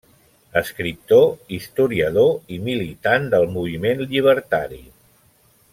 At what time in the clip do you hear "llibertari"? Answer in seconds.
4.15-4.83